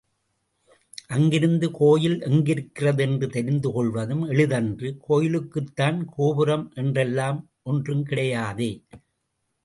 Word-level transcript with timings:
அங்கிருந்து 1.07 1.71
கோயில் 1.71 2.15
எங்கிருக்கிறது 2.19 2.99
என்று 2.99 3.27
தெரிந்து 3.27 3.71
கொள்வதும் 3.71 4.23
எளிதன்று 4.29 4.89
கோயிலுக்குத்தான் 5.09 5.99
கோபுரம் 6.15 6.65
என்றெல்லாம் 6.75 7.39
ஒன்றும் 7.63 8.03
கிடையாதே. 8.05 8.71